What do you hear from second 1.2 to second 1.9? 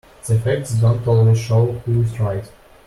show